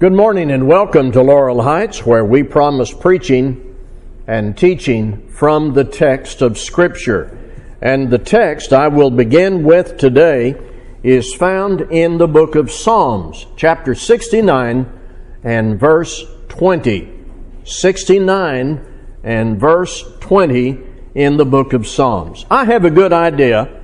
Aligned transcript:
Good 0.00 0.14
morning 0.14 0.50
and 0.50 0.66
welcome 0.66 1.12
to 1.12 1.20
Laurel 1.20 1.60
Heights, 1.60 2.06
where 2.06 2.24
we 2.24 2.42
promise 2.42 2.90
preaching 2.90 3.76
and 4.26 4.56
teaching 4.56 5.28
from 5.28 5.74
the 5.74 5.84
text 5.84 6.40
of 6.40 6.56
Scripture. 6.56 7.38
And 7.82 8.08
the 8.08 8.16
text 8.16 8.72
I 8.72 8.88
will 8.88 9.10
begin 9.10 9.62
with 9.62 9.98
today 9.98 10.58
is 11.02 11.34
found 11.34 11.82
in 11.82 12.16
the 12.16 12.26
book 12.26 12.54
of 12.54 12.72
Psalms, 12.72 13.46
chapter 13.56 13.94
69 13.94 14.90
and 15.44 15.78
verse 15.78 16.24
20. 16.48 17.12
69 17.64 18.86
and 19.22 19.60
verse 19.60 20.02
20 20.20 20.78
in 21.14 21.36
the 21.36 21.44
book 21.44 21.74
of 21.74 21.86
Psalms. 21.86 22.46
I 22.50 22.64
have 22.64 22.86
a 22.86 22.90
good 22.90 23.12
idea 23.12 23.82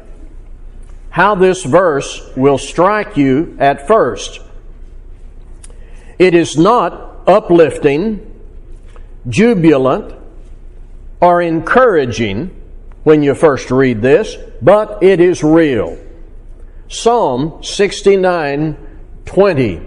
how 1.11 1.35
this 1.35 1.63
verse 1.63 2.27
will 2.35 2.57
strike 2.57 3.19
you 3.19 3.55
at 3.61 3.87
first. 3.87 4.41
It 6.19 6.35
is 6.35 6.57
not 6.57 7.23
uplifting, 7.27 8.33
jubilant, 9.29 10.15
or 11.21 11.43
encouraging 11.43 12.51
when 13.05 13.23
you 13.23 13.35
first 13.35 13.71
read 13.71 14.03
this, 14.03 14.37
but 14.63 15.03
it 15.03 15.21
is 15.21 15.43
real. 15.43 15.99
Psalm 16.89 17.63
69 17.63 18.77
20. 19.25 19.81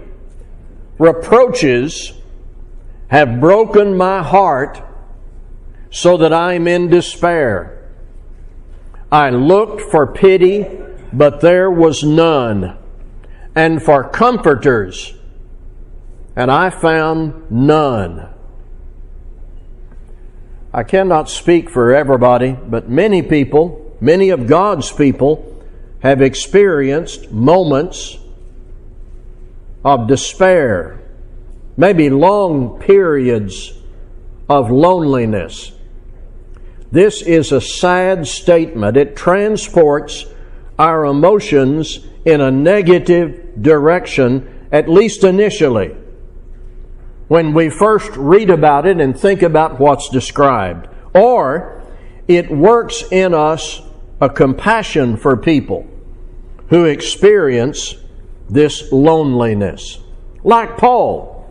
Reproaches 0.98 2.12
have 3.08 3.40
broken 3.40 3.96
my 3.96 4.22
heart 4.22 4.82
so 5.90 6.16
that 6.18 6.32
I 6.32 6.54
am 6.54 6.68
in 6.68 6.88
despair. 6.88 7.90
I 9.10 9.30
looked 9.30 9.80
for 9.90 10.06
pity, 10.06 10.66
but 11.12 11.40
there 11.40 11.70
was 11.70 12.04
none, 12.04 12.76
and 13.56 13.82
for 13.82 14.08
comforters, 14.08 15.14
and 16.40 16.50
I 16.50 16.70
found 16.70 17.50
none. 17.50 18.26
I 20.72 20.84
cannot 20.84 21.28
speak 21.28 21.68
for 21.68 21.94
everybody, 21.94 22.52
but 22.52 22.88
many 22.88 23.20
people, 23.20 23.94
many 24.00 24.30
of 24.30 24.46
God's 24.46 24.90
people, 24.90 25.62
have 25.98 26.22
experienced 26.22 27.30
moments 27.30 28.16
of 29.84 30.08
despair, 30.08 31.02
maybe 31.76 32.08
long 32.08 32.80
periods 32.80 33.74
of 34.48 34.70
loneliness. 34.70 35.72
This 36.90 37.20
is 37.20 37.52
a 37.52 37.60
sad 37.60 38.26
statement. 38.26 38.96
It 38.96 39.14
transports 39.14 40.24
our 40.78 41.04
emotions 41.04 41.98
in 42.24 42.40
a 42.40 42.50
negative 42.50 43.62
direction, 43.62 44.68
at 44.72 44.88
least 44.88 45.22
initially 45.22 45.99
when 47.30 47.54
we 47.54 47.70
first 47.70 48.10
read 48.16 48.50
about 48.50 48.84
it 48.84 49.00
and 49.00 49.16
think 49.16 49.40
about 49.40 49.78
what's 49.78 50.08
described. 50.08 50.88
Or 51.14 51.80
it 52.26 52.50
works 52.50 53.04
in 53.12 53.34
us 53.34 53.80
a 54.20 54.28
compassion 54.28 55.16
for 55.16 55.36
people 55.36 55.86
who 56.70 56.86
experience 56.86 57.94
this 58.48 58.90
loneliness. 58.90 60.00
Like 60.42 60.76
Paul, 60.76 61.46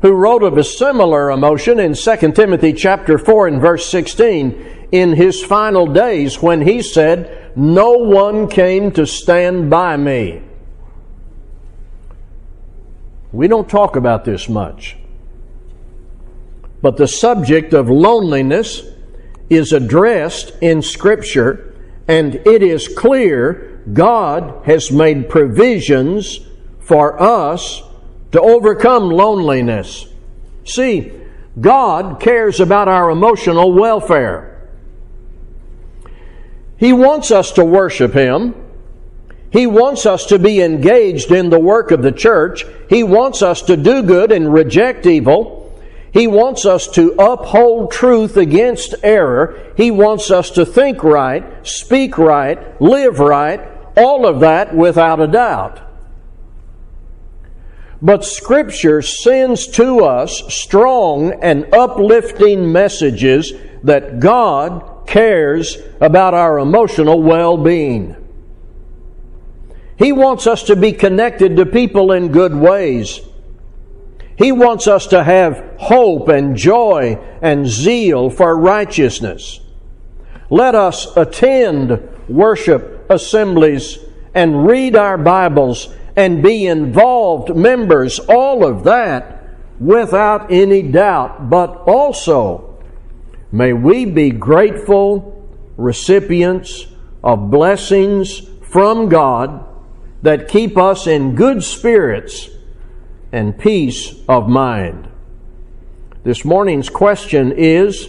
who 0.00 0.12
wrote 0.12 0.42
of 0.42 0.56
a 0.56 0.64
similar 0.64 1.30
emotion 1.30 1.78
in 1.78 1.92
2 1.92 2.32
Timothy 2.32 2.72
chapter 2.72 3.18
4 3.18 3.48
and 3.48 3.60
verse 3.60 3.84
16 3.84 4.86
in 4.92 5.12
his 5.12 5.44
final 5.44 5.88
days 5.88 6.40
when 6.40 6.62
he 6.62 6.80
said, 6.80 7.52
No 7.54 7.98
one 7.98 8.48
came 8.48 8.92
to 8.92 9.06
stand 9.06 9.68
by 9.68 9.98
me. 9.98 10.40
We 13.32 13.48
don't 13.48 13.68
talk 13.68 13.96
about 13.96 14.24
this 14.24 14.48
much. 14.48 14.96
But 16.82 16.96
the 16.96 17.08
subject 17.08 17.72
of 17.72 17.88
loneliness 17.88 18.82
is 19.48 19.72
addressed 19.72 20.52
in 20.60 20.82
Scripture, 20.82 21.74
and 22.08 22.34
it 22.34 22.62
is 22.62 22.88
clear 22.88 23.82
God 23.92 24.64
has 24.64 24.90
made 24.90 25.28
provisions 25.28 26.40
for 26.80 27.20
us 27.20 27.82
to 28.32 28.40
overcome 28.40 29.10
loneliness. 29.10 30.06
See, 30.64 31.12
God 31.60 32.20
cares 32.20 32.60
about 32.60 32.88
our 32.88 33.10
emotional 33.10 33.72
welfare. 33.72 34.68
He 36.76 36.92
wants 36.92 37.30
us 37.30 37.52
to 37.52 37.64
worship 37.64 38.14
Him. 38.14 38.54
He 39.50 39.66
wants 39.66 40.06
us 40.06 40.26
to 40.26 40.38
be 40.38 40.60
engaged 40.60 41.32
in 41.32 41.50
the 41.50 41.58
work 41.58 41.90
of 41.90 42.02
the 42.02 42.12
church. 42.12 42.64
He 42.88 43.02
wants 43.02 43.42
us 43.42 43.62
to 43.62 43.76
do 43.76 44.02
good 44.02 44.30
and 44.30 44.52
reject 44.52 45.06
evil. 45.06 45.60
He 46.12 46.26
wants 46.26 46.66
us 46.66 46.86
to 46.88 47.14
uphold 47.18 47.90
truth 47.90 48.36
against 48.36 48.94
error. 49.02 49.72
He 49.76 49.90
wants 49.90 50.30
us 50.30 50.50
to 50.52 50.64
think 50.64 51.02
right, 51.02 51.66
speak 51.66 52.18
right, 52.18 52.80
live 52.80 53.18
right, 53.18 53.60
all 53.96 54.26
of 54.26 54.40
that 54.40 54.74
without 54.74 55.20
a 55.20 55.26
doubt. 55.26 55.80
But 58.02 58.24
Scripture 58.24 59.02
sends 59.02 59.66
to 59.72 60.04
us 60.04 60.42
strong 60.52 61.32
and 61.42 61.72
uplifting 61.74 62.72
messages 62.72 63.52
that 63.82 64.20
God 64.20 65.06
cares 65.06 65.76
about 66.00 66.34
our 66.34 66.58
emotional 66.58 67.22
well 67.22 67.56
being. 67.56 68.16
He 70.00 70.12
wants 70.12 70.46
us 70.46 70.62
to 70.64 70.76
be 70.76 70.92
connected 70.92 71.58
to 71.58 71.66
people 71.66 72.10
in 72.12 72.32
good 72.32 72.54
ways. 72.54 73.20
He 74.38 74.50
wants 74.50 74.88
us 74.88 75.06
to 75.08 75.22
have 75.22 75.74
hope 75.78 76.28
and 76.30 76.56
joy 76.56 77.18
and 77.42 77.66
zeal 77.66 78.30
for 78.30 78.58
righteousness. 78.58 79.60
Let 80.48 80.74
us 80.74 81.14
attend 81.18 82.00
worship 82.30 83.10
assemblies 83.10 83.98
and 84.34 84.66
read 84.66 84.96
our 84.96 85.18
Bibles 85.18 85.94
and 86.16 86.42
be 86.42 86.66
involved 86.66 87.54
members, 87.54 88.20
all 88.20 88.64
of 88.64 88.84
that 88.84 89.44
without 89.78 90.50
any 90.50 90.80
doubt. 90.80 91.50
But 91.50 91.76
also, 91.86 92.82
may 93.52 93.74
we 93.74 94.06
be 94.06 94.30
grateful 94.30 95.46
recipients 95.76 96.86
of 97.22 97.50
blessings 97.50 98.40
from 98.62 99.10
God 99.10 99.66
that 100.22 100.48
keep 100.48 100.76
us 100.76 101.06
in 101.06 101.34
good 101.34 101.62
spirits 101.62 102.50
and 103.32 103.58
peace 103.58 104.14
of 104.28 104.48
mind. 104.48 105.08
This 106.22 106.44
morning's 106.44 106.90
question 106.90 107.52
is 107.52 108.08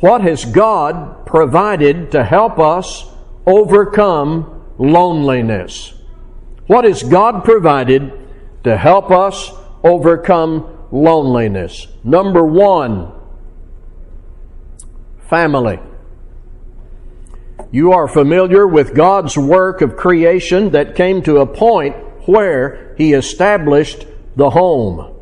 What 0.00 0.22
has 0.22 0.44
God 0.44 1.26
provided 1.26 2.12
to 2.12 2.24
help 2.24 2.58
us 2.58 3.04
overcome 3.46 4.64
loneliness? 4.78 5.94
What 6.66 6.84
has 6.84 7.02
God 7.02 7.44
provided 7.44 8.12
to 8.64 8.76
help 8.76 9.10
us 9.10 9.50
overcome 9.84 10.88
loneliness? 10.90 11.86
Number 12.02 12.44
one, 12.44 13.12
family. 15.28 15.78
You 17.70 17.92
are 17.92 18.08
familiar 18.08 18.66
with 18.66 18.94
God's 18.94 19.36
work 19.36 19.80
of 19.80 19.96
creation 19.96 20.70
that 20.70 20.94
came 20.94 21.22
to 21.22 21.38
a 21.38 21.46
point 21.46 21.96
where 22.26 22.94
He 22.96 23.12
established 23.12 24.06
the 24.36 24.50
home. 24.50 25.14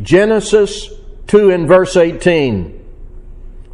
Genesis 0.00 0.88
2 1.26 1.50
and 1.50 1.68
verse 1.68 1.96
18. 1.96 2.80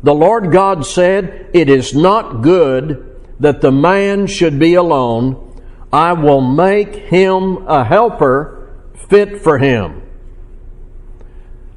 The 0.03 0.15
Lord 0.15 0.53
God 0.53 0.87
said, 0.87 1.51
It 1.53 1.69
is 1.69 1.95
not 1.95 2.43
good 2.43 3.21
that 3.41 3.61
the 3.61 3.73
man 3.73 4.27
should 4.27 4.59
be 4.59 4.75
alone. 4.75 5.45
I 5.93 6.13
will 6.13 6.41
make 6.41 6.95
him 6.95 7.67
a 7.67 7.85
helper 7.85 8.71
fit 9.09 9.41
for 9.41 9.59
him. 9.59 10.03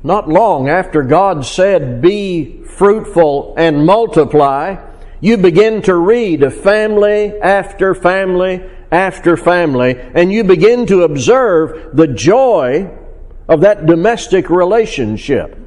Not 0.04 0.28
long 0.28 0.68
after 0.68 1.04
God 1.04 1.46
said, 1.46 2.02
Be 2.02 2.64
fruitful 2.64 3.54
and 3.58 3.86
multiply, 3.86 4.76
you 5.22 5.38
begin 5.38 5.82
to 5.84 5.96
read 5.96 6.44
of 6.44 6.56
family 6.56 7.40
after 7.40 7.96
family 7.96 8.62
after 8.92 9.38
family, 9.38 9.98
and 9.98 10.32
you 10.32 10.44
begin 10.44 10.86
to 10.88 11.04
observe 11.04 11.96
the 11.96 12.08
joy 12.08 12.92
of 13.48 13.62
that 13.62 13.86
domestic 13.86 14.50
relationship. 14.50 15.58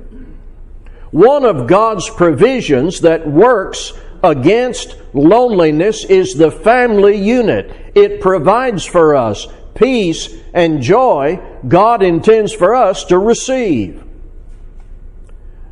One 1.11 1.45
of 1.45 1.67
God's 1.67 2.11
provisions 2.11 3.01
that 3.01 3.27
works 3.27 3.93
against 4.23 4.97
loneliness 5.15 6.05
is 6.05 6.35
the 6.35 6.51
family 6.51 7.17
unit. 7.17 7.93
It 7.95 8.21
provides 8.21 8.85
for 8.85 9.15
us 9.15 9.47
peace 9.75 10.35
and 10.53 10.83
joy 10.83 11.41
God 11.67 12.03
intends 12.03 12.53
for 12.53 12.75
us 12.75 13.05
to 13.05 13.19
receive. 13.19 14.04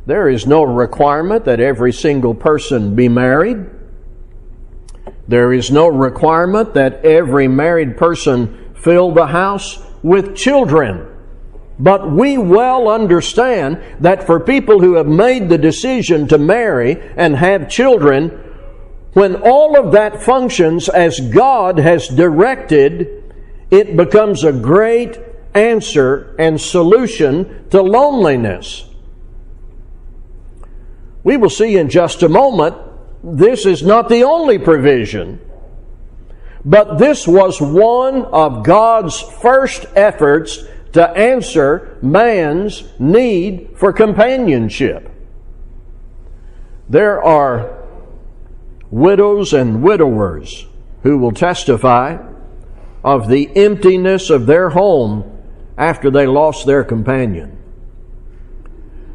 There 0.05 0.27
is 0.27 0.45
no 0.45 0.63
requirement 0.63 1.45
that 1.45 1.59
every 1.59 1.93
single 1.93 2.33
person 2.33 2.95
be 2.95 3.07
married. 3.07 3.65
There 5.27 5.53
is 5.53 5.71
no 5.71 5.87
requirement 5.87 6.73
that 6.73 7.05
every 7.05 7.47
married 7.47 7.95
person 7.97 8.73
fill 8.75 9.11
the 9.11 9.27
house 9.27 9.81
with 10.01 10.35
children. 10.35 11.07
But 11.79 12.11
we 12.11 12.37
well 12.37 12.89
understand 12.89 13.81
that 14.01 14.25
for 14.25 14.39
people 14.39 14.81
who 14.81 14.95
have 14.95 15.07
made 15.07 15.49
the 15.49 15.57
decision 15.57 16.27
to 16.27 16.37
marry 16.37 17.01
and 17.15 17.35
have 17.37 17.69
children, 17.69 18.29
when 19.13 19.35
all 19.37 19.79
of 19.79 19.93
that 19.93 20.21
functions 20.21 20.89
as 20.89 21.19
God 21.19 21.79
has 21.79 22.07
directed, 22.07 23.23
it 23.71 23.95
becomes 23.95 24.43
a 24.43 24.51
great 24.51 25.17
answer 25.53 26.35
and 26.37 26.59
solution 26.59 27.69
to 27.69 27.81
loneliness. 27.81 28.89
We 31.23 31.37
will 31.37 31.49
see 31.49 31.77
in 31.77 31.89
just 31.89 32.23
a 32.23 32.29
moment, 32.29 32.75
this 33.23 33.65
is 33.65 33.83
not 33.83 34.09
the 34.09 34.23
only 34.23 34.59
provision, 34.59 35.39
but 36.65 36.97
this 36.97 37.27
was 37.27 37.61
one 37.61 38.25
of 38.25 38.63
God's 38.63 39.21
first 39.21 39.85
efforts 39.95 40.59
to 40.93 41.09
answer 41.09 41.97
man's 42.01 42.83
need 42.99 43.69
for 43.77 43.93
companionship. 43.93 45.09
There 46.89 47.23
are 47.23 47.83
widows 48.91 49.53
and 49.53 49.81
widowers 49.81 50.67
who 51.03 51.17
will 51.17 51.31
testify 51.31 52.17
of 53.03 53.27
the 53.27 53.49
emptiness 53.55 54.29
of 54.29 54.45
their 54.45 54.69
home 54.69 55.29
after 55.77 56.11
they 56.11 56.27
lost 56.27 56.65
their 56.65 56.83
companion. 56.83 57.62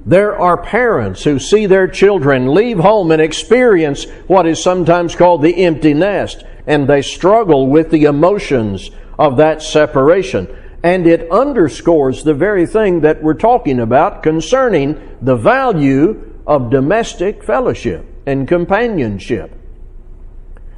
There 0.08 0.38
are 0.40 0.56
parents 0.56 1.24
who 1.24 1.38
see 1.38 1.66
their 1.66 1.86
children 1.86 2.54
leave 2.54 2.78
home 2.78 3.10
and 3.10 3.20
experience 3.20 4.06
what 4.26 4.46
is 4.46 4.62
sometimes 4.62 5.14
called 5.14 5.42
the 5.42 5.64
empty 5.64 5.92
nest, 5.92 6.44
and 6.66 6.88
they 6.88 7.02
struggle 7.02 7.66
with 7.66 7.90
the 7.90 8.04
emotions 8.04 8.90
of 9.18 9.36
that 9.36 9.62
separation 9.62 10.48
and 10.82 11.06
it 11.06 11.30
underscores 11.30 12.22
the 12.22 12.34
very 12.34 12.66
thing 12.66 13.00
that 13.00 13.22
we're 13.22 13.34
talking 13.34 13.80
about 13.80 14.22
concerning 14.22 15.18
the 15.20 15.36
value 15.36 16.40
of 16.46 16.70
domestic 16.70 17.42
fellowship 17.42 18.06
and 18.26 18.46
companionship. 18.46 19.52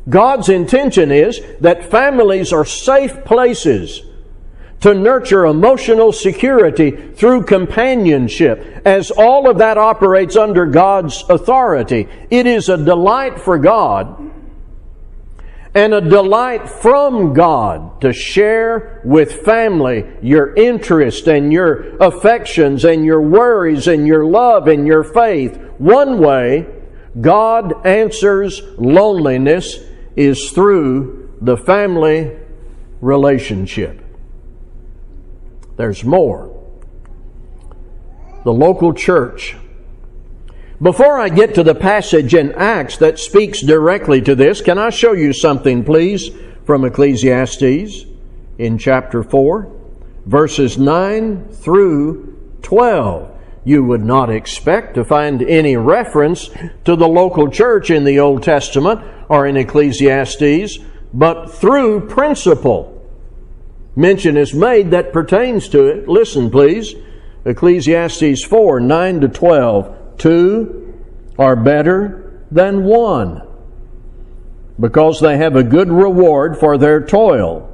God's 0.08 0.48
intention 0.48 1.12
is 1.12 1.40
that 1.60 1.90
families 1.90 2.52
are 2.52 2.64
safe 2.64 3.24
places 3.24 4.02
to 4.80 4.94
nurture 4.94 5.46
emotional 5.46 6.12
security 6.12 6.90
through 6.90 7.44
companionship. 7.44 8.82
As 8.84 9.10
all 9.10 9.48
of 9.48 9.58
that 9.58 9.76
operates 9.78 10.36
under 10.36 10.66
God's 10.66 11.22
authority, 11.28 12.08
it 12.30 12.46
is 12.46 12.68
a 12.68 12.82
delight 12.82 13.38
for 13.38 13.58
God 13.58 14.30
and 15.74 15.94
a 15.94 16.00
delight 16.00 16.68
from 16.68 17.32
God 17.32 18.00
to 18.00 18.12
share 18.12 19.00
with 19.04 19.44
family 19.44 20.04
your 20.20 20.54
interest 20.54 21.28
and 21.28 21.52
your 21.52 21.96
affections 21.98 22.84
and 22.84 23.04
your 23.04 23.22
worries 23.22 23.86
and 23.86 24.06
your 24.06 24.24
love 24.24 24.66
and 24.66 24.86
your 24.86 25.04
faith. 25.04 25.56
One 25.78 26.18
way 26.18 26.66
God 27.20 27.86
answers 27.86 28.62
loneliness 28.78 29.78
is 30.16 30.50
through 30.50 31.36
the 31.40 31.56
family 31.56 32.36
relationship. 33.00 34.09
There's 35.80 36.04
more. 36.04 36.54
The 38.44 38.52
local 38.52 38.92
church 38.92 39.56
before 40.82 41.18
I 41.18 41.30
get 41.30 41.54
to 41.54 41.62
the 41.62 41.74
passage 41.74 42.34
in 42.34 42.52
Acts 42.52 42.98
that 42.98 43.18
speaks 43.18 43.62
directly 43.62 44.20
to 44.20 44.34
this, 44.34 44.60
can 44.60 44.76
I 44.76 44.90
show 44.90 45.14
you 45.14 45.32
something, 45.32 45.82
please, 45.82 46.28
from 46.66 46.84
Ecclesiastes 46.84 48.04
in 48.58 48.76
chapter 48.76 49.22
4, 49.22 49.72
verses 50.26 50.76
9 50.76 51.48
through 51.48 52.58
12? 52.60 53.34
You 53.64 53.82
would 53.82 54.04
not 54.04 54.28
expect 54.28 54.96
to 54.96 55.04
find 55.04 55.40
any 55.40 55.78
reference 55.78 56.50
to 56.84 56.94
the 56.94 57.08
local 57.08 57.48
church 57.48 57.90
in 57.90 58.04
the 58.04 58.20
Old 58.20 58.42
Testament 58.42 59.00
or 59.30 59.46
in 59.46 59.56
Ecclesiastes, 59.56 60.78
but 61.14 61.46
through 61.46 62.06
principle, 62.06 62.99
mention 64.00 64.36
is 64.36 64.54
made 64.54 64.90
that 64.90 65.12
pertains 65.12 65.68
to 65.68 65.86
it. 65.86 66.08
Listen, 66.08 66.50
please. 66.50 66.94
Ecclesiastes 67.44 68.44
4 68.44 68.80
9 68.80 69.20
to 69.20 69.28
12. 69.28 70.18
Two 70.18 70.94
are 71.38 71.56
better 71.56 72.44
than 72.50 72.84
one 72.84 73.42
because 74.78 75.20
they 75.20 75.36
have 75.36 75.56
a 75.56 75.62
good 75.62 75.90
reward 75.90 76.58
for 76.58 76.78
their 76.78 77.04
toil. 77.04 77.66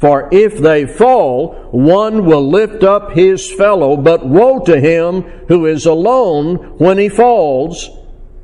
For 0.00 0.28
if 0.32 0.58
they 0.58 0.86
fall, 0.86 1.54
one 1.70 2.24
will 2.24 2.48
lift 2.48 2.84
up 2.84 3.12
his 3.12 3.50
fellow, 3.50 3.96
but 3.96 4.26
woe 4.26 4.60
to 4.60 4.80
him 4.80 5.22
who 5.48 5.66
is 5.66 5.86
alone 5.86 6.56
when 6.78 6.98
he 6.98 7.08
falls 7.08 7.90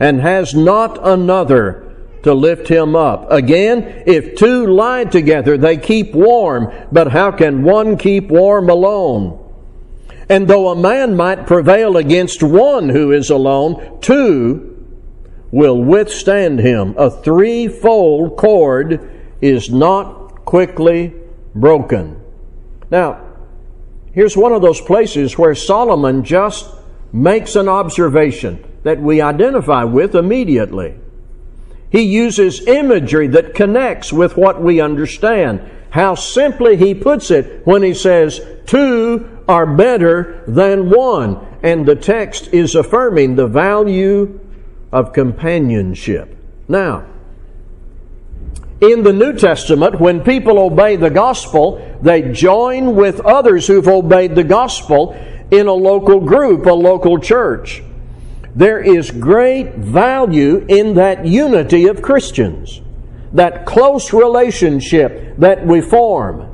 and 0.01 0.21
has 0.21 0.55
not 0.55 0.99
another 1.07 1.84
to 2.25 2.35
lift 2.35 2.69
him 2.69 2.97
up. 2.97 3.31
Again, 3.31 4.03
if 4.07 4.35
two 4.35 4.67
lie 4.67 5.05
together, 5.05 5.57
they 5.57 5.77
keep 5.77 6.15
warm, 6.15 6.73
but 6.91 7.13
how 7.13 7.31
can 7.31 7.63
one 7.63 7.97
keep 7.97 8.29
warm 8.29 8.69
alone? 8.69 9.41
And 10.29 10.49
though 10.49 10.71
a 10.71 10.77
man 10.77 11.17
might 11.17 11.47
prevail 11.47 11.97
against 11.97 12.43
one 12.43 12.89
who 12.89 13.13
is 13.13 13.31
alone, 13.31 13.99
two 14.01 14.71
will 15.51 15.83
withstand 15.83 16.59
him. 16.59 16.95
A 16.97 17.11
threefold 17.11 18.37
cord 18.37 19.11
is 19.41 19.71
not 19.71 20.45
quickly 20.47 21.13
broken. 21.55 22.21
Now, 22.91 23.21
here's 24.13 24.37
one 24.37 24.53
of 24.53 24.63
those 24.63 24.81
places 24.81 25.37
where 25.37 25.55
Solomon 25.55 26.25
just 26.25 26.71
makes 27.13 27.55
an 27.55 27.69
observation 27.69 28.65
that 28.83 29.01
we 29.01 29.21
identify 29.21 29.85
with 29.85 30.15
immediately. 30.15 30.95
He 31.95 32.03
uses 32.03 32.67
imagery 32.67 33.29
that 33.29 33.55
connects 33.55 34.13
with 34.13 34.37
what 34.37 34.61
we 34.61 34.81
understand. 34.81 35.61
How 35.91 36.17
simply 36.17 36.77
he 36.77 36.93
puts 36.93 37.31
it 37.31 37.65
when 37.65 37.85
he 37.85 37.95
says, 37.95 38.41
Two 38.67 39.39
are 39.47 39.65
better 39.65 40.43
than 40.49 40.91
one. 40.91 41.39
And 41.63 41.87
the 41.87 41.95
text 41.95 42.49
is 42.49 42.75
affirming 42.75 43.37
the 43.37 43.47
value 43.47 44.41
of 44.91 45.13
companionship. 45.13 46.37
Now, 46.67 47.07
in 48.81 49.05
the 49.05 49.13
New 49.13 49.35
Testament, 49.35 50.01
when 50.01 50.25
people 50.25 50.59
obey 50.59 50.97
the 50.97 51.11
gospel, 51.11 51.97
they 52.03 52.33
join 52.33 52.97
with 52.97 53.21
others 53.21 53.69
who've 53.69 53.87
obeyed 53.87 54.35
the 54.35 54.43
gospel 54.43 55.13
in 55.53 55.69
a 55.69 55.73
local 55.73 56.19
group, 56.19 56.67
a 56.67 56.73
local 56.73 57.21
church. 57.21 57.85
There 58.57 58.81
is 58.81 59.11
great 59.11 59.75
value 59.75 60.65
in 60.69 60.95
that 60.95 61.27
unity 61.27 61.87
of 61.87 62.03
Christians, 62.03 62.81
that 63.33 63.67
close 63.67 64.13
relationship 64.13 65.37
that 65.39 65.67
we 65.67 65.81
form. 65.81 66.51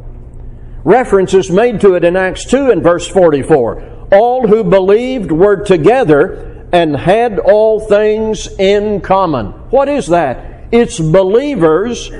Reference 0.82 1.34
is 1.34 1.50
made 1.50 1.80
to 1.82 1.94
it 1.94 2.04
in 2.04 2.16
Acts 2.16 2.46
2 2.46 2.70
and 2.70 2.82
verse 2.82 3.06
44. 3.06 4.08
All 4.12 4.46
who 4.46 4.64
believed 4.64 5.30
were 5.30 5.62
together 5.62 6.66
and 6.72 6.96
had 6.96 7.38
all 7.38 7.80
things 7.80 8.48
in 8.58 9.00
common. 9.02 9.48
What 9.70 9.88
is 9.88 10.06
that? 10.06 10.68
It's 10.72 10.98
believers 10.98 12.10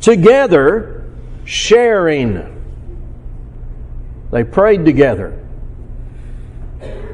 together 0.00 1.06
sharing. 1.46 2.50
They 4.30 4.44
prayed 4.44 4.84
together. 4.84 5.40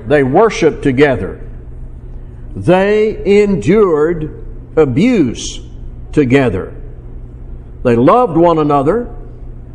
They 0.06 0.24
worshiped 0.24 0.82
together. 0.82 1.46
They 2.54 3.42
endured 3.42 4.46
abuse 4.76 5.60
together. 6.12 6.76
They 7.82 7.96
loved 7.96 8.36
one 8.36 8.58
another 8.58 9.16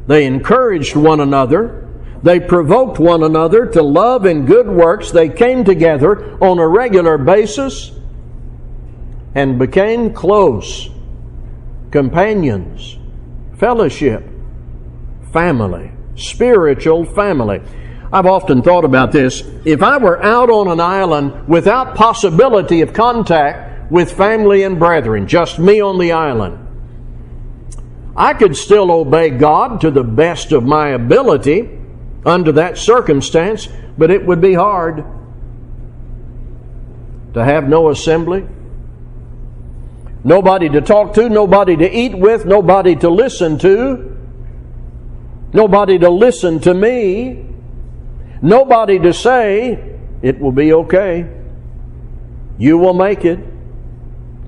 they 0.08 0.26
encouraged 0.26 0.96
one 0.96 1.20
another. 1.20 1.82
They 2.22 2.40
provoked 2.40 3.00
one 3.00 3.24
another 3.24 3.66
to 3.68 3.82
love 3.82 4.26
and 4.26 4.48
good 4.48 4.68
works. 4.68 5.12
They 5.12 5.30
came 5.30 5.64
together 5.64 6.38
on 6.44 6.60
a 6.60 6.68
regular 6.68 7.18
basis 7.18 7.92
and 9.34 9.60
became 9.60 10.14
close 10.14 10.90
companions, 11.92 12.98
fellowship, 13.58 14.24
family, 15.32 15.92
spiritual 16.16 17.06
family. 17.06 17.62
I've 18.12 18.26
often 18.26 18.62
thought 18.62 18.86
about 18.86 19.12
this. 19.12 19.44
If 19.66 19.82
I 19.82 19.98
were 19.98 20.22
out 20.24 20.50
on 20.50 20.68
an 20.68 20.80
island 20.80 21.48
without 21.48 21.96
possibility 21.96 22.82
of 22.82 22.94
contact 22.94 23.92
with 23.92 24.12
family 24.12 24.64
and 24.64 24.80
brethren, 24.80 25.28
just 25.28 25.60
me 25.60 25.82
on 25.82 26.00
the 26.00 26.12
island, 26.12 26.60
I 28.16 28.34
could 28.34 28.56
still 28.56 28.92
obey 28.92 29.30
God 29.32 29.82
to 29.82 29.92
the 29.92 30.04
best 30.04 30.52
of 30.52 30.64
my 30.64 30.90
ability 30.90 31.78
under 32.26 32.52
that 32.54 32.78
circumstance, 32.78 33.68
but 33.98 34.10
it 34.10 34.26
would 34.26 34.42
be 34.42 34.54
hard 34.54 35.04
to 37.34 37.44
have 37.44 37.68
no 37.68 37.90
assembly, 37.90 38.48
nobody 40.24 40.70
to 40.70 40.80
talk 40.82 41.14
to, 41.16 41.28
nobody 41.28 41.76
to 41.76 41.92
eat 41.92 42.18
with, 42.18 42.46
nobody 42.46 42.96
to 42.96 43.10
listen 43.10 43.60
to, 43.60 44.18
nobody 45.52 46.00
to 46.00 46.10
listen 46.10 46.60
to 46.62 46.74
me, 46.74 47.45
nobody 48.42 49.00
to 49.00 49.14
say, 49.14 49.98
it 50.22 50.40
will 50.40 50.52
be 50.52 50.74
okay. 50.74 51.30
You 52.58 52.78
will 52.78 52.94
make 52.94 53.26
it. 53.26 53.40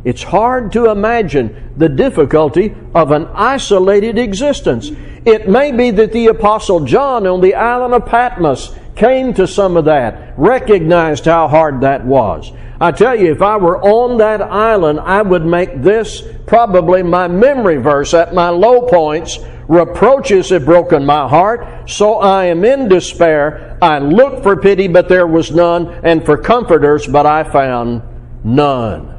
It's 0.04 0.24
hard 0.24 0.72
to 0.74 0.90
imagine 0.90 1.74
the 1.76 1.90
difficulty 1.90 2.76
of 2.96 3.12
an 3.12 3.26
isolated 3.34 4.18
existence. 4.18 4.92
It 5.26 5.50
may 5.50 5.72
be 5.72 5.92
that 5.92 6.14
the 6.14 6.28
Apostle 6.28 6.86
John 6.86 7.28
on 7.28 7.42
the 7.42 7.56
island 7.56 7.94
of 7.94 8.06
Patmos 8.06 8.74
came 8.96 9.34
to 9.34 9.46
some 9.46 9.76
of 9.76 9.86
that, 9.86 10.34
recognized 10.38 11.26
how 11.26 11.48
hard 11.48 11.82
that 11.82 12.06
was. 12.06 12.52
I 12.80 12.92
tell 12.92 13.20
you, 13.20 13.32
if 13.32 13.42
I 13.42 13.58
were 13.58 13.82
on 13.82 14.18
that 14.20 14.42
island, 14.42 15.00
I 15.00 15.22
would 15.22 15.46
make 15.46 15.82
this 15.82 16.24
probably 16.46 17.04
my 17.04 17.28
memory 17.28 17.78
verse 17.78 18.14
at 18.14 18.34
my 18.34 18.50
low 18.50 18.88
points. 18.88 19.38
Reproaches 19.68 20.50
have 20.50 20.66
broken 20.66 21.06
my 21.06 21.28
heart, 21.28 21.90
so 21.90 22.16
I 22.16 22.46
am 22.46 22.64
in 22.64 22.88
despair. 22.88 23.78
I 23.82 24.00
looked 24.00 24.44
for 24.44 24.56
pity, 24.56 24.88
but 24.88 25.10
there 25.10 25.28
was 25.28 25.52
none, 25.52 25.88
and 26.06 26.26
for 26.26 26.38
comforters, 26.38 27.06
but 27.06 27.26
I 27.26 27.44
found 27.44 28.02
none. 28.46 29.14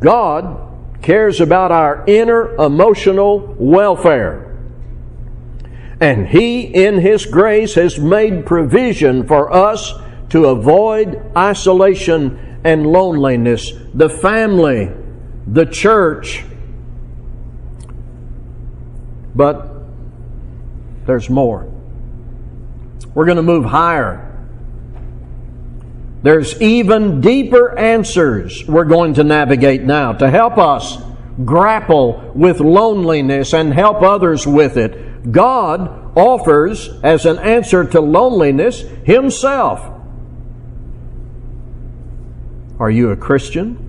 God 0.00 1.02
cares 1.02 1.40
about 1.40 1.72
our 1.72 2.04
inner 2.06 2.54
emotional 2.56 3.56
welfare. 3.58 4.56
And 6.00 6.28
He, 6.28 6.62
in 6.62 7.00
His 7.00 7.26
grace, 7.26 7.74
has 7.74 7.98
made 7.98 8.46
provision 8.46 9.26
for 9.26 9.52
us 9.52 9.92
to 10.30 10.46
avoid 10.46 11.20
isolation 11.36 12.60
and 12.62 12.86
loneliness. 12.86 13.72
The 13.94 14.08
family, 14.08 14.92
the 15.46 15.66
church. 15.66 16.44
But 19.38 19.68
there's 21.06 21.30
more. 21.30 21.72
We're 23.14 23.24
going 23.24 23.36
to 23.36 23.42
move 23.42 23.64
higher. 23.64 24.24
There's 26.24 26.60
even 26.60 27.20
deeper 27.20 27.78
answers 27.78 28.66
we're 28.66 28.84
going 28.84 29.14
to 29.14 29.22
navigate 29.22 29.84
now 29.84 30.14
to 30.14 30.28
help 30.28 30.58
us 30.58 30.98
grapple 31.44 32.32
with 32.34 32.58
loneliness 32.58 33.54
and 33.54 33.72
help 33.72 34.02
others 34.02 34.44
with 34.44 34.76
it. 34.76 35.30
God 35.30 36.16
offers, 36.18 36.90
as 37.04 37.24
an 37.24 37.38
answer 37.38 37.84
to 37.84 38.00
loneliness, 38.00 38.80
Himself. 39.04 39.88
Are 42.80 42.90
you 42.90 43.10
a 43.10 43.16
Christian? 43.16 43.87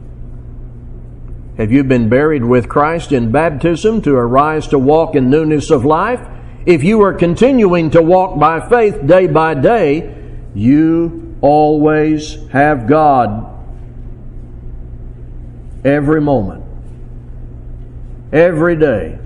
Have 1.60 1.74
you 1.74 1.84
been 1.84 2.08
buried 2.08 2.46
with 2.46 2.70
Christ 2.70 3.12
in 3.12 3.34
baptism 3.34 4.02
to 4.04 4.16
arise 4.16 4.68
to 4.70 4.80
walk 4.80 5.14
in 5.14 5.30
newness 5.30 5.70
of 5.72 5.84
life? 5.84 6.26
If 6.66 6.86
you 6.86 7.02
are 7.02 7.14
continuing 7.14 7.90
to 7.90 8.02
walk 8.02 8.40
by 8.40 8.66
faith 8.70 9.06
day 9.06 9.28
by 9.28 9.56
day, 9.56 10.16
you 10.56 11.36
always 11.42 12.48
have 12.52 12.88
God 12.88 13.46
every 15.84 16.22
moment, 16.22 16.64
every 18.32 18.78
day. 18.78 19.20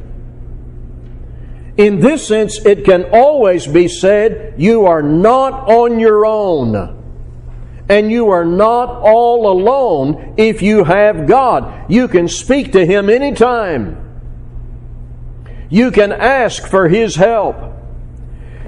In 1.78 2.00
this 2.00 2.28
sense, 2.28 2.66
it 2.66 2.84
can 2.84 3.12
always 3.12 3.68
be 3.68 3.88
said 3.88 4.56
you 4.58 4.88
are 4.88 5.04
not 5.04 5.70
on 5.70 6.00
your 6.00 6.26
own. 6.26 7.03
And 7.90 8.12
you 8.12 8.30
are 8.30 8.46
not 8.46 8.90
all 8.90 9.52
alone 9.52 10.36
if 10.38 10.62
you 10.62 10.84
have 10.84 11.28
God. 11.28 11.92
You 11.92 12.08
can 12.08 12.28
speak 12.28 12.72
to 12.74 12.86
Him 12.86 13.10
anytime. 13.10 14.00
You 15.70 15.92
can 15.92 16.12
ask 16.12 16.66
for 16.68 16.88
His 16.88 17.16
help. 17.16 17.74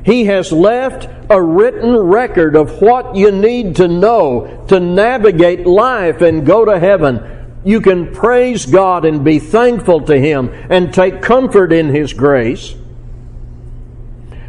He 0.05 0.25
has 0.25 0.51
left 0.51 1.09
a 1.31 1.41
written 1.41 1.95
record 1.97 2.55
of 2.55 2.81
what 2.81 3.15
you 3.15 3.31
need 3.31 3.77
to 3.77 3.87
know 3.87 4.63
to 4.67 4.79
navigate 4.79 5.65
life 5.65 6.21
and 6.21 6.45
go 6.45 6.65
to 6.65 6.77
heaven. 6.77 7.61
You 7.63 7.81
can 7.81 8.13
praise 8.13 8.67
God 8.67 9.05
and 9.05 9.23
be 9.23 9.39
thankful 9.39 10.01
to 10.01 10.19
Him 10.19 10.51
and 10.69 10.93
take 10.93 11.23
comfort 11.23 11.73
in 11.73 11.89
His 11.89 12.13
grace. 12.13 12.75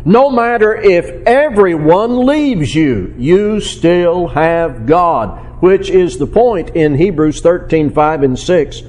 No 0.07 0.31
matter 0.31 0.75
if 0.75 1.27
everyone 1.27 2.25
leaves 2.25 2.75
you, 2.75 3.13
you 3.19 3.61
still 3.61 4.29
have 4.29 4.87
God, 4.87 5.61
which 5.61 5.91
is 5.91 6.17
the 6.17 6.29
point 6.29 6.71
in 6.71 6.95
Hebrews 6.95 7.41
13 7.41 7.91
5 7.91 8.23
and 8.23 8.39
6 8.39 8.83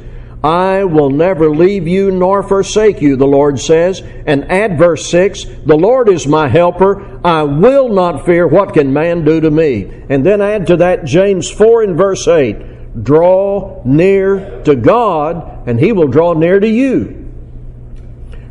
I 0.43 0.83
will 0.83 1.09
never 1.09 1.49
leave 1.49 1.87
you 1.87 2.11
nor 2.11 2.43
forsake 2.43 3.01
you, 3.01 3.15
the 3.15 3.25
Lord 3.25 3.59
says. 3.59 4.01
And 4.01 4.49
add 4.51 4.77
verse 4.77 5.09
6 5.09 5.45
The 5.65 5.75
Lord 5.75 6.09
is 6.09 6.27
my 6.27 6.47
helper. 6.47 7.19
I 7.25 7.43
will 7.43 7.89
not 7.89 8.25
fear. 8.25 8.47
What 8.47 8.73
can 8.73 8.93
man 8.93 9.25
do 9.25 9.41
to 9.41 9.49
me? 9.49 9.91
And 10.09 10.25
then 10.25 10.41
add 10.41 10.67
to 10.67 10.77
that 10.77 11.05
James 11.05 11.49
4 11.49 11.83
and 11.83 11.97
verse 11.97 12.27
8 12.27 13.03
Draw 13.03 13.81
near 13.85 14.61
to 14.63 14.75
God, 14.75 15.67
and 15.67 15.79
he 15.79 15.91
will 15.91 16.07
draw 16.07 16.33
near 16.33 16.59
to 16.59 16.67
you. 16.67 17.26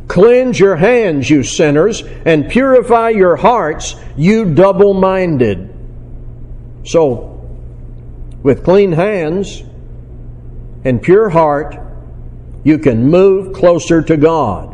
Cleanse 0.07 0.59
your 0.59 0.75
hands, 0.77 1.29
you 1.29 1.43
sinners, 1.43 2.01
and 2.01 2.49
purify 2.49 3.09
your 3.09 3.35
hearts, 3.35 3.95
you 4.15 4.53
double 4.53 4.93
minded. 4.93 5.73
So, 6.85 7.33
with 8.43 8.63
clean 8.63 8.93
hands, 8.93 9.63
and 10.87 11.01
pure 11.01 11.29
heart, 11.29 11.77
you 12.63 12.77
can 12.77 13.09
move 13.09 13.53
closer 13.53 14.01
to 14.01 14.15
God. 14.15 14.73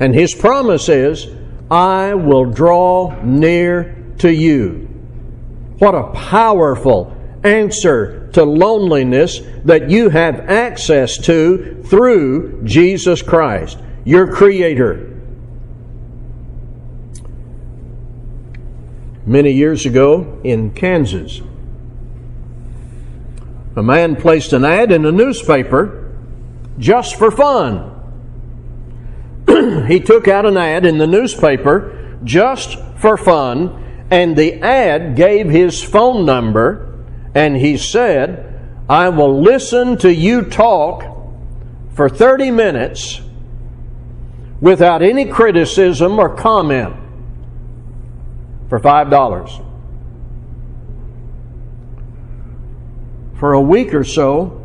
And 0.00 0.14
His 0.14 0.34
promise 0.34 0.88
is, 0.88 1.26
I 1.70 2.14
will 2.14 2.46
draw 2.46 3.20
near 3.22 4.02
to 4.18 4.32
you. 4.32 4.88
What 5.78 5.94
a 5.94 6.10
powerful 6.12 7.14
answer 7.42 8.30
to 8.32 8.44
loneliness 8.44 9.40
that 9.64 9.90
you 9.90 10.08
have 10.08 10.40
access 10.48 11.18
to 11.18 11.82
through 11.84 12.62
Jesus 12.64 13.20
Christ, 13.22 13.78
your 14.04 14.30
Creator. 14.32 15.10
Many 19.26 19.52
years 19.52 19.86
ago 19.86 20.40
in 20.44 20.70
Kansas, 20.72 21.40
a 23.74 23.82
man 23.82 24.16
placed 24.16 24.52
an 24.52 24.64
ad 24.64 24.92
in 24.92 25.06
a 25.06 25.12
newspaper 25.12 26.14
just 26.78 27.16
for 27.16 27.30
fun. 27.30 27.90
he 29.88 30.00
took 30.00 30.28
out 30.28 30.44
an 30.44 30.58
ad 30.58 30.84
in 30.84 30.98
the 30.98 31.06
newspaper 31.06 32.18
just 32.22 32.78
for 32.98 33.16
fun, 33.16 34.06
and 34.10 34.36
the 34.36 34.60
ad 34.60 35.16
gave 35.16 35.48
his 35.48 35.82
phone 35.82 36.26
number, 36.26 37.04
and 37.34 37.56
he 37.56 37.78
said, 37.78 38.50
I 38.88 39.08
will 39.08 39.42
listen 39.42 39.96
to 39.98 40.12
you 40.12 40.42
talk 40.42 41.04
for 41.94 42.10
30 42.10 42.50
minutes 42.50 43.22
without 44.64 45.02
any 45.02 45.26
criticism 45.26 46.18
or 46.18 46.34
comment 46.34 46.96
for 48.70 48.80
$5. 48.80 49.64
for 53.38 53.52
a 53.52 53.60
week 53.60 53.92
or 53.92 54.04
so, 54.04 54.58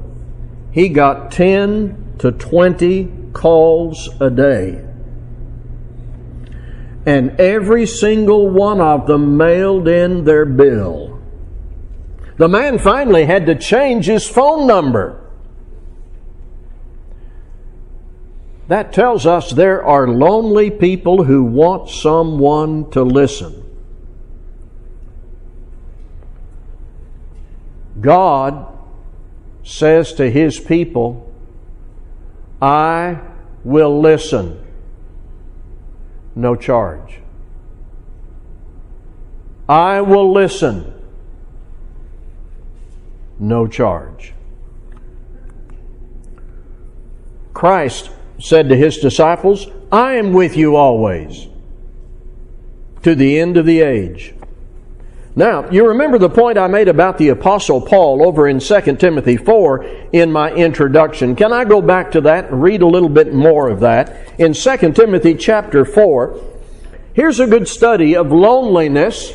he 0.71 0.87
got 0.87 1.33
10 1.33 2.15
to 2.19 2.31
20 2.31 3.11
calls 3.33 4.07
a 4.21 4.29
day. 4.29 4.81
And 7.05 7.37
every 7.41 7.85
single 7.85 8.49
one 8.49 8.79
of 8.79 9.05
them 9.05 9.35
mailed 9.35 9.89
in 9.89 10.23
their 10.23 10.45
bill. 10.45 11.19
The 12.37 12.47
man 12.47 12.79
finally 12.79 13.25
had 13.25 13.47
to 13.47 13.55
change 13.55 14.05
his 14.05 14.25
phone 14.25 14.65
number. 14.65 15.18
That 18.69 18.93
tells 18.93 19.25
us 19.25 19.49
there 19.49 19.83
are 19.83 20.07
lonely 20.07 20.69
people 20.69 21.23
who 21.23 21.43
want 21.43 21.89
someone 21.89 22.91
to 22.91 23.01
listen. 23.01 23.63
God 27.99 28.67
says 29.63 30.13
to 30.13 30.29
his 30.29 30.59
people, 30.59 31.33
I 32.61 33.19
will 33.63 33.99
listen, 33.99 34.63
no 36.35 36.55
charge. 36.55 37.21
I 39.67 40.01
will 40.01 40.31
listen, 40.31 40.93
no 43.39 43.65
charge. 43.65 44.35
Christ 47.55 48.11
said 48.39 48.69
to 48.69 48.75
his 48.75 48.97
disciples, 48.97 49.67
I 49.91 50.13
am 50.13 50.33
with 50.33 50.55
you 50.55 50.75
always 50.75 51.47
to 53.03 53.15
the 53.15 53.39
end 53.39 53.57
of 53.57 53.65
the 53.65 53.81
age. 53.81 54.33
Now, 55.35 55.69
you 55.69 55.87
remember 55.87 56.17
the 56.17 56.29
point 56.29 56.57
I 56.57 56.67
made 56.67 56.87
about 56.87 57.17
the 57.17 57.29
Apostle 57.29 57.81
Paul 57.81 58.25
over 58.27 58.47
in 58.47 58.59
2 58.59 58.95
Timothy 58.97 59.37
4 59.37 59.85
in 60.11 60.31
my 60.31 60.51
introduction. 60.51 61.35
Can 61.35 61.53
I 61.53 61.63
go 61.63 61.81
back 61.81 62.11
to 62.11 62.21
that 62.21 62.49
and 62.49 62.61
read 62.61 62.81
a 62.81 62.87
little 62.87 63.09
bit 63.09 63.33
more 63.33 63.69
of 63.69 63.79
that? 63.81 64.39
In 64.39 64.53
2 64.53 64.91
Timothy 64.93 65.35
chapter 65.35 65.85
4, 65.85 66.43
here's 67.13 67.39
a 67.39 67.47
good 67.47 67.67
study 67.67 68.15
of 68.15 68.31
loneliness 68.31 69.31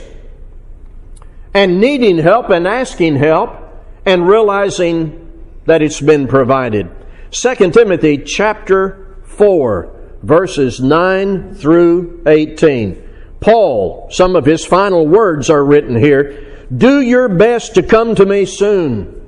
and 1.54 1.80
needing 1.80 2.18
help 2.18 2.50
and 2.50 2.66
asking 2.66 3.16
help 3.16 3.56
and 4.04 4.28
realizing 4.28 5.20
that 5.64 5.80
it's 5.80 6.00
been 6.00 6.26
provided. 6.26 6.90
2 7.35 7.73
Timothy 7.73 8.19
chapter 8.19 9.17
4, 9.25 9.93
verses 10.23 10.79
9 10.79 11.57
through 11.57 12.23
18. 12.29 13.03
Paul, 13.41 14.07
some 14.12 14.37
of 14.37 14.45
his 14.45 14.64
final 14.64 15.05
words 15.05 15.50
are 15.50 15.64
written 15.64 15.97
here. 15.97 16.67
Do 16.75 17.00
your 17.00 17.29
best 17.29 17.75
to 17.75 17.83
come 17.83 18.14
to 18.14 18.25
me 18.25 18.45
soon. 18.45 19.21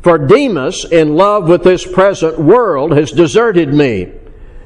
For 0.00 0.16
Demas, 0.16 0.86
in 0.90 1.16
love 1.16 1.50
with 1.50 1.64
this 1.64 1.86
present 1.86 2.38
world, 2.38 2.92
has 2.92 3.12
deserted 3.12 3.74
me 3.74 4.10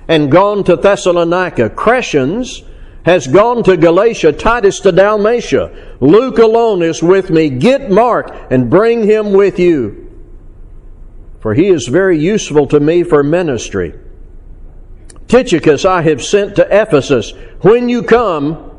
and 0.07 0.31
gone 0.31 0.63
to 0.65 0.77
Thessalonica. 0.77 1.71
Crescens 1.71 2.65
has 3.05 3.27
gone 3.27 3.65
to 3.65 3.77
Galatia, 3.77 4.33
Titus 4.33 4.79
to 4.81 4.93
Dalmatia. 4.93 5.97
Luke 5.99 6.39
alone 6.39 6.81
is 6.85 7.03
with 7.03 7.29
me. 7.31 7.51
Get 7.51 7.91
Mark 7.91 8.33
and 8.53 8.71
bring 8.71 9.03
him 9.03 9.33
with 9.33 9.59
you. 9.59 10.12
For 11.43 11.55
he 11.55 11.67
is 11.67 11.89
very 11.89 12.19
useful 12.19 12.69
to 12.69 12.79
me 12.79 13.03
for 13.03 13.25
ministry. 13.25 13.95
Tychicus 15.27 15.85
I 15.85 16.03
have 16.03 16.23
sent 16.23 16.55
to 16.57 16.67
Ephesus. 16.71 17.33
When 17.63 17.89
you 17.89 18.05
come, 18.05 18.71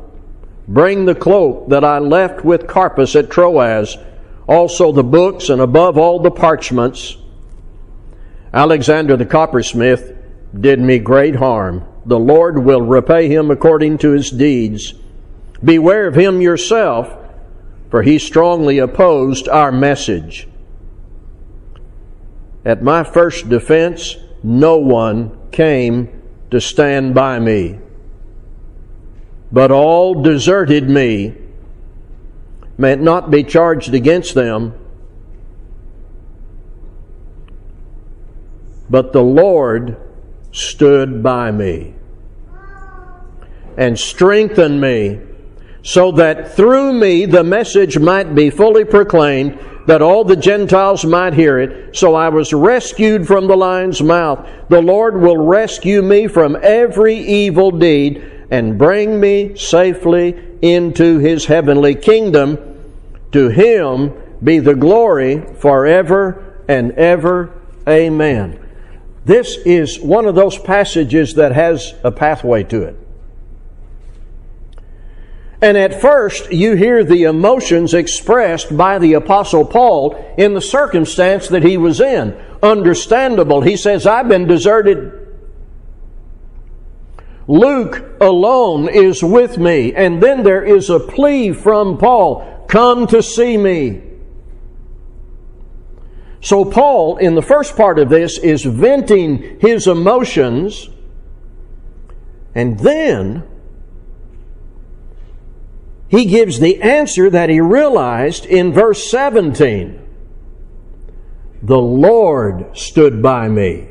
bring 0.66 1.04
the 1.04 1.14
cloak 1.14 1.68
that 1.68 1.84
I 1.84 1.98
left 1.98 2.42
with 2.42 2.66
Carpus 2.66 3.14
at 3.16 3.30
Troas, 3.30 3.98
also 4.48 4.92
the 4.92 5.04
books, 5.04 5.50
and 5.50 5.60
above 5.60 5.98
all 5.98 6.20
the 6.20 6.30
parchments. 6.30 7.18
Alexander 8.54 9.16
the 9.18 9.26
coppersmith 9.26 10.16
did 10.58 10.80
me 10.80 10.98
great 10.98 11.36
harm. 11.36 11.84
The 12.06 12.18
Lord 12.18 12.64
will 12.64 12.82
repay 12.82 13.28
him 13.28 13.50
according 13.50 13.98
to 13.98 14.12
his 14.12 14.30
deeds. 14.30 14.94
Beware 15.62 16.06
of 16.06 16.14
him 16.14 16.40
yourself, 16.40 17.14
for 17.90 18.02
he 18.02 18.18
strongly 18.18 18.78
opposed 18.78 19.48
our 19.48 19.70
message. 19.70 20.48
At 22.64 22.82
my 22.82 23.04
first 23.04 23.48
defense, 23.48 24.16
no 24.42 24.76
one 24.78 25.50
came 25.50 26.22
to 26.50 26.60
stand 26.60 27.14
by 27.14 27.38
me. 27.38 27.78
But 29.52 29.70
all 29.70 30.22
deserted 30.22 30.88
me. 30.88 31.34
May 32.76 32.92
it 32.92 33.00
not 33.00 33.30
be 33.30 33.44
charged 33.44 33.94
against 33.94 34.34
them. 34.34 34.74
But 38.88 39.12
the 39.12 39.22
Lord 39.22 39.96
stood 40.52 41.22
by 41.22 41.50
me 41.50 41.94
and 43.76 43.98
strengthened 43.98 44.80
me 44.80 45.20
so 45.82 46.12
that 46.12 46.54
through 46.54 46.92
me 46.92 47.26
the 47.26 47.44
message 47.44 47.98
might 47.98 48.34
be 48.34 48.50
fully 48.50 48.84
proclaimed 48.84 49.58
that 49.86 50.02
all 50.02 50.24
the 50.24 50.36
Gentiles 50.36 51.04
might 51.04 51.34
hear 51.34 51.58
it. 51.58 51.96
So 51.96 52.14
I 52.14 52.28
was 52.28 52.52
rescued 52.52 53.26
from 53.26 53.46
the 53.46 53.56
lion's 53.56 54.02
mouth. 54.02 54.48
The 54.68 54.80
Lord 54.80 55.20
will 55.20 55.36
rescue 55.36 56.02
me 56.02 56.26
from 56.26 56.56
every 56.62 57.16
evil 57.16 57.70
deed 57.70 58.46
and 58.50 58.78
bring 58.78 59.20
me 59.20 59.56
safely 59.56 60.36
into 60.62 61.18
his 61.18 61.46
heavenly 61.46 61.94
kingdom. 61.94 62.58
To 63.32 63.48
him 63.48 64.12
be 64.42 64.58
the 64.58 64.74
glory 64.74 65.44
forever 65.56 66.62
and 66.68 66.92
ever. 66.92 67.60
Amen. 67.88 68.60
This 69.24 69.56
is 69.64 70.00
one 70.00 70.26
of 70.26 70.34
those 70.34 70.58
passages 70.58 71.34
that 71.34 71.52
has 71.52 71.94
a 72.04 72.12
pathway 72.12 72.62
to 72.64 72.82
it. 72.82 73.03
And 75.64 75.78
at 75.78 75.98
first, 75.98 76.52
you 76.52 76.74
hear 76.74 77.02
the 77.04 77.22
emotions 77.22 77.94
expressed 77.94 78.76
by 78.76 78.98
the 78.98 79.14
Apostle 79.14 79.64
Paul 79.64 80.14
in 80.36 80.52
the 80.52 80.60
circumstance 80.60 81.48
that 81.48 81.62
he 81.62 81.78
was 81.78 82.02
in. 82.02 82.34
Understandable. 82.62 83.62
He 83.62 83.78
says, 83.78 84.06
I've 84.06 84.28
been 84.28 84.46
deserted. 84.46 85.26
Luke 87.48 88.04
alone 88.20 88.90
is 88.90 89.24
with 89.24 89.56
me. 89.56 89.94
And 89.94 90.22
then 90.22 90.42
there 90.42 90.62
is 90.62 90.90
a 90.90 91.00
plea 91.00 91.54
from 91.54 91.96
Paul 91.96 92.66
Come 92.68 93.06
to 93.06 93.22
see 93.22 93.56
me. 93.56 94.02
So, 96.42 96.66
Paul, 96.66 97.16
in 97.16 97.36
the 97.36 97.42
first 97.42 97.74
part 97.74 97.98
of 97.98 98.10
this, 98.10 98.36
is 98.36 98.64
venting 98.64 99.60
his 99.60 99.86
emotions. 99.86 100.90
And 102.54 102.78
then 102.80 103.44
he 106.08 106.26
gives 106.26 106.60
the 106.60 106.80
answer 106.82 107.30
that 107.30 107.48
he 107.48 107.60
realized 107.60 108.46
in 108.46 108.72
verse 108.72 109.10
17. 109.10 110.00
The 111.62 111.78
Lord 111.78 112.76
stood 112.76 113.22
by 113.22 113.48
me 113.48 113.88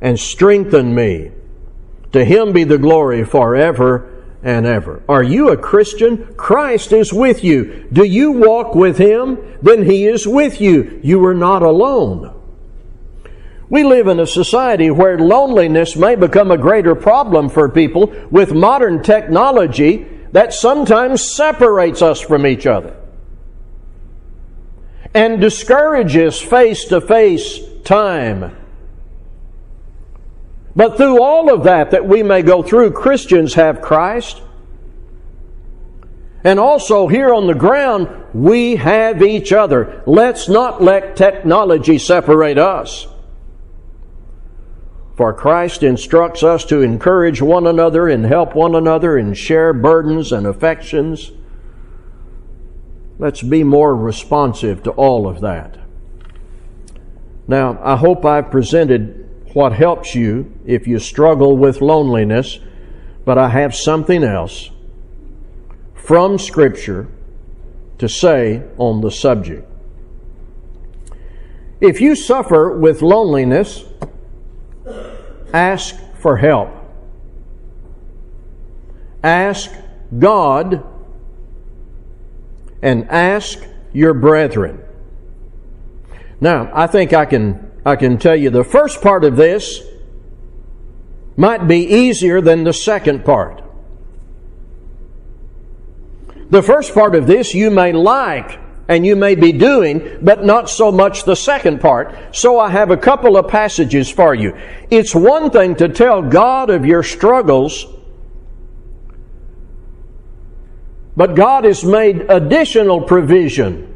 and 0.00 0.18
strengthened 0.18 0.94
me. 0.94 1.32
To 2.12 2.24
him 2.24 2.52
be 2.52 2.64
the 2.64 2.78
glory 2.78 3.24
forever 3.24 4.24
and 4.42 4.66
ever. 4.66 5.02
Are 5.08 5.22
you 5.22 5.50
a 5.50 5.56
Christian? 5.56 6.34
Christ 6.34 6.92
is 6.92 7.12
with 7.12 7.44
you. 7.44 7.88
Do 7.92 8.04
you 8.04 8.32
walk 8.32 8.74
with 8.74 8.98
him? 8.98 9.38
Then 9.60 9.84
he 9.84 10.06
is 10.06 10.26
with 10.26 10.60
you. 10.60 11.00
You 11.02 11.24
are 11.26 11.34
not 11.34 11.62
alone. 11.62 12.34
We 13.68 13.84
live 13.84 14.08
in 14.08 14.18
a 14.18 14.26
society 14.26 14.90
where 14.90 15.18
loneliness 15.18 15.94
may 15.94 16.16
become 16.16 16.50
a 16.50 16.58
greater 16.58 16.94
problem 16.96 17.48
for 17.48 17.68
people 17.68 18.12
with 18.30 18.52
modern 18.52 19.02
technology 19.02 20.06
that 20.32 20.52
sometimes 20.52 21.34
separates 21.34 22.02
us 22.02 22.20
from 22.20 22.46
each 22.46 22.66
other 22.66 22.96
and 25.14 25.40
discourages 25.40 26.40
face 26.40 26.84
to 26.86 27.00
face 27.00 27.58
time. 27.84 28.56
But 30.76 30.96
through 30.96 31.20
all 31.20 31.52
of 31.52 31.64
that 31.64 31.90
that 31.90 32.06
we 32.06 32.22
may 32.22 32.42
go 32.42 32.62
through, 32.62 32.92
Christians 32.92 33.54
have 33.54 33.80
Christ. 33.80 34.40
And 36.44 36.58
also 36.58 37.08
here 37.08 37.34
on 37.34 37.48
the 37.48 37.54
ground, 37.54 38.08
we 38.32 38.76
have 38.76 39.20
each 39.20 39.52
other. 39.52 40.02
Let's 40.06 40.48
not 40.48 40.80
let 40.80 41.16
technology 41.16 41.98
separate 41.98 42.56
us. 42.56 43.06
For 45.20 45.34
Christ 45.34 45.82
instructs 45.82 46.42
us 46.42 46.64
to 46.64 46.80
encourage 46.80 47.42
one 47.42 47.66
another 47.66 48.08
and 48.08 48.24
help 48.24 48.54
one 48.54 48.74
another 48.74 49.18
and 49.18 49.36
share 49.36 49.74
burdens 49.74 50.32
and 50.32 50.46
affections. 50.46 51.30
Let's 53.18 53.42
be 53.42 53.62
more 53.62 53.94
responsive 53.94 54.82
to 54.84 54.92
all 54.92 55.28
of 55.28 55.42
that. 55.42 55.78
Now, 57.46 57.78
I 57.82 57.96
hope 57.96 58.24
I've 58.24 58.50
presented 58.50 59.28
what 59.52 59.74
helps 59.74 60.14
you 60.14 60.58
if 60.64 60.86
you 60.86 60.98
struggle 60.98 61.54
with 61.54 61.82
loneliness, 61.82 62.58
but 63.26 63.36
I 63.36 63.50
have 63.50 63.74
something 63.74 64.24
else 64.24 64.70
from 65.96 66.38
Scripture 66.38 67.08
to 67.98 68.08
say 68.08 68.62
on 68.78 69.02
the 69.02 69.10
subject. 69.10 69.70
If 71.78 72.00
you 72.00 72.14
suffer 72.14 72.78
with 72.78 73.02
loneliness, 73.02 73.84
ask 75.52 75.96
for 76.14 76.36
help. 76.36 76.70
Ask 79.22 79.70
God 80.18 80.84
and 82.82 83.08
ask 83.10 83.58
your 83.92 84.14
brethren. 84.14 84.82
Now, 86.40 86.70
I 86.72 86.86
think 86.86 87.12
I 87.12 87.26
can, 87.26 87.70
I 87.84 87.96
can 87.96 88.18
tell 88.18 88.36
you 88.36 88.50
the 88.50 88.64
first 88.64 89.02
part 89.02 89.24
of 89.24 89.36
this 89.36 89.82
might 91.36 91.66
be 91.66 91.78
easier 91.78 92.40
than 92.40 92.64
the 92.64 92.72
second 92.72 93.24
part. 93.24 93.62
The 96.50 96.62
first 96.62 96.94
part 96.94 97.14
of 97.14 97.26
this 97.26 97.54
you 97.54 97.70
may 97.70 97.92
like 97.92 98.59
and 98.90 99.06
you 99.06 99.14
may 99.14 99.36
be 99.36 99.52
doing, 99.52 100.18
but 100.20 100.44
not 100.44 100.68
so 100.68 100.90
much 100.90 101.22
the 101.22 101.36
second 101.36 101.80
part. 101.80 102.34
So 102.34 102.58
I 102.58 102.70
have 102.70 102.90
a 102.90 102.96
couple 102.96 103.36
of 103.36 103.46
passages 103.46 104.10
for 104.10 104.34
you. 104.34 104.58
It's 104.90 105.14
one 105.14 105.50
thing 105.50 105.76
to 105.76 105.88
tell 105.88 106.22
God 106.22 106.70
of 106.70 106.84
your 106.84 107.04
struggles, 107.04 107.86
but 111.16 111.36
God 111.36 111.62
has 111.62 111.84
made 111.84 112.22
additional 112.28 113.02
provision 113.02 113.86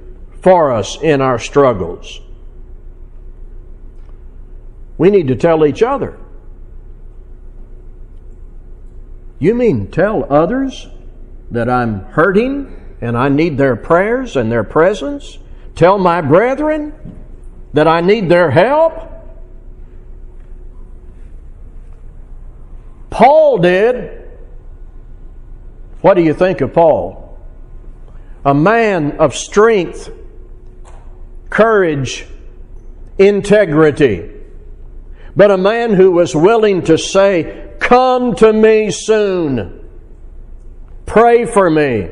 for 0.42 0.70
us 0.70 0.96
in 1.02 1.20
our 1.20 1.40
struggles. 1.40 2.20
We 4.96 5.10
need 5.10 5.26
to 5.26 5.34
tell 5.34 5.66
each 5.66 5.82
other. 5.82 6.16
You 9.40 9.56
mean 9.56 9.90
tell 9.90 10.32
others 10.32 10.86
that 11.50 11.68
I'm 11.68 12.04
hurting 12.04 12.83
and 13.00 13.16
I 13.16 13.28
need 13.28 13.58
their 13.58 13.76
prayers 13.76 14.36
and 14.36 14.50
their 14.50 14.64
presence, 14.64 15.38
tell 15.74 15.98
my 15.98 16.20
brethren 16.20 16.94
that 17.72 17.88
I 17.88 18.00
need 18.00 18.28
their 18.28 18.50
help. 18.50 19.10
Paul 23.10 23.58
did. 23.58 24.22
What 26.00 26.14
do 26.14 26.22
you 26.22 26.34
think 26.34 26.60
of 26.60 26.72
Paul? 26.72 27.38
A 28.44 28.54
man 28.54 29.18
of 29.18 29.34
strength, 29.34 30.10
courage, 31.48 32.26
integrity, 33.18 34.30
but 35.36 35.50
a 35.50 35.56
man 35.56 35.94
who 35.94 36.10
was 36.10 36.34
willing 36.34 36.82
to 36.82 36.98
say, 36.98 37.72
Come 37.78 38.34
to 38.36 38.52
me 38.52 38.90
soon. 38.90 39.88
Pray 41.06 41.44
for 41.44 41.68
me. 41.68 42.08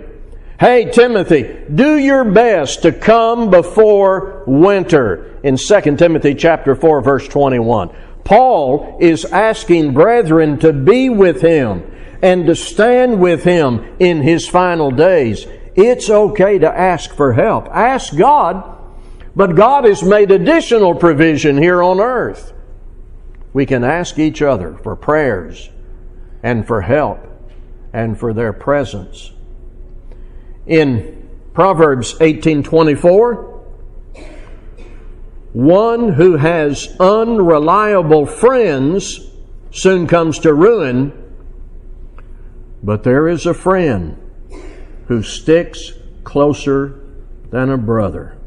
Hey, 0.62 0.85
Timothy, 0.85 1.59
do 1.75 1.96
your 1.96 2.22
best 2.22 2.83
to 2.83 2.92
come 2.92 3.51
before 3.51 4.44
winter 4.46 5.40
in 5.42 5.57
2 5.57 5.96
Timothy 5.96 6.37
chapter 6.37 6.77
4 6.77 7.01
verse 7.01 7.27
21. 7.27 7.90
Paul 8.22 8.96
is 9.01 9.25
asking 9.25 9.92
brethren 9.92 10.61
to 10.61 10.72
be 10.72 11.09
with 11.09 11.40
him 11.40 11.83
and 12.22 12.46
to 12.46 12.55
stand 12.55 13.20
with 13.20 13.42
him 13.42 13.96
in 13.98 14.22
his 14.22 14.46
final 14.46 14.92
days. 14.92 15.48
It's 15.75 16.09
okay 16.09 16.61
to 16.61 16.70
ask 16.70 17.12
for 17.12 17.33
help. 17.33 17.66
Ask 17.66 18.16
God, 18.16 18.79
but 19.35 19.57
God 19.57 19.83
has 19.83 20.05
made 20.05 20.31
additional 20.31 20.94
provision 20.94 21.59
here 21.59 21.83
on 21.83 21.98
earth. 21.98 22.53
We 23.53 23.66
can 23.66 23.83
ask 23.83 24.16
each 24.16 24.40
other 24.40 24.79
for 24.85 24.94
prayers 24.94 25.70
and 26.40 26.64
for 26.64 26.83
help 26.83 27.18
and 27.92 28.16
for 28.16 28.33
their 28.33 28.53
presence 28.53 29.33
in 30.72 31.28
Proverbs 31.52 32.14
18:24 32.18 33.50
one 35.52 36.14
who 36.14 36.38
has 36.38 36.96
unreliable 36.98 38.24
friends 38.24 39.20
soon 39.70 40.06
comes 40.06 40.38
to 40.38 40.54
ruin 40.54 41.12
but 42.82 43.02
there 43.02 43.28
is 43.28 43.44
a 43.44 43.52
friend 43.52 44.16
who 45.08 45.22
sticks 45.22 45.92
closer 46.24 46.98
than 47.50 47.68
a 47.68 47.76
brother. 47.76 48.38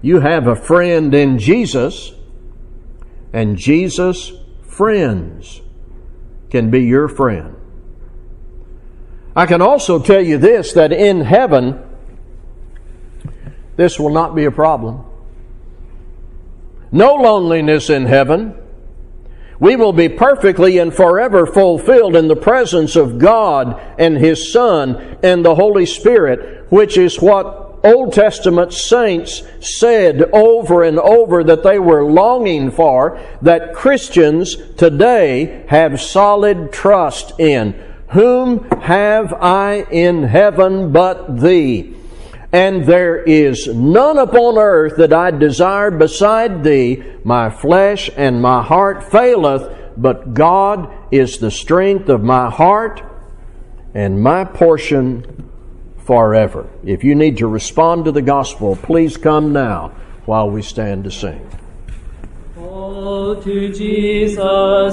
You 0.00 0.20
have 0.20 0.46
a 0.46 0.56
friend 0.56 1.14
in 1.14 1.38
Jesus 1.38 2.12
and 3.34 3.58
Jesus 3.58 4.32
friends 4.62 5.60
can 6.50 6.70
be 6.70 6.80
your 6.84 7.06
friend 7.06 7.56
I 9.34 9.46
can 9.46 9.62
also 9.62 9.98
tell 9.98 10.20
you 10.20 10.38
this 10.38 10.72
that 10.74 10.92
in 10.92 11.22
heaven, 11.22 11.82
this 13.76 13.98
will 13.98 14.10
not 14.10 14.34
be 14.34 14.44
a 14.44 14.50
problem. 14.50 15.04
No 16.90 17.14
loneliness 17.14 17.88
in 17.88 18.04
heaven. 18.04 18.54
We 19.58 19.76
will 19.76 19.92
be 19.92 20.08
perfectly 20.08 20.78
and 20.78 20.92
forever 20.92 21.46
fulfilled 21.46 22.16
in 22.16 22.28
the 22.28 22.36
presence 22.36 22.96
of 22.96 23.18
God 23.18 23.80
and 23.98 24.18
His 24.18 24.52
Son 24.52 25.18
and 25.22 25.44
the 25.44 25.54
Holy 25.54 25.86
Spirit, 25.86 26.70
which 26.70 26.98
is 26.98 27.22
what 27.22 27.78
Old 27.84 28.12
Testament 28.12 28.72
saints 28.72 29.42
said 29.60 30.22
over 30.32 30.82
and 30.82 30.98
over 30.98 31.42
that 31.44 31.62
they 31.62 31.78
were 31.78 32.04
longing 32.04 32.70
for, 32.70 33.20
that 33.40 33.72
Christians 33.72 34.56
today 34.76 35.64
have 35.68 36.00
solid 36.00 36.72
trust 36.72 37.40
in. 37.40 37.91
Whom 38.12 38.68
have 38.82 39.32
I 39.32 39.86
in 39.90 40.24
heaven 40.24 40.92
but 40.92 41.40
thee? 41.40 41.96
And 42.52 42.84
there 42.84 43.22
is 43.22 43.66
none 43.66 44.18
upon 44.18 44.58
earth 44.58 44.98
that 44.98 45.14
I 45.14 45.30
desire 45.30 45.90
beside 45.90 46.62
thee. 46.62 47.02
My 47.24 47.48
flesh 47.48 48.10
and 48.14 48.42
my 48.42 48.62
heart 48.62 49.10
faileth, 49.10 49.94
but 49.96 50.34
God 50.34 50.92
is 51.10 51.38
the 51.38 51.50
strength 51.50 52.10
of 52.10 52.22
my 52.22 52.50
heart 52.50 53.02
and 53.94 54.22
my 54.22 54.44
portion 54.44 55.50
forever. 56.04 56.68
If 56.84 57.04
you 57.04 57.14
need 57.14 57.38
to 57.38 57.46
respond 57.46 58.04
to 58.04 58.12
the 58.12 58.20
gospel, 58.20 58.76
please 58.76 59.16
come 59.16 59.54
now 59.54 59.92
while 60.26 60.50
we 60.50 60.60
stand 60.60 61.04
to 61.04 61.10
sing. 61.10 61.48
Oh, 62.58 63.40
to 63.40 63.72
Jesus 63.72 64.38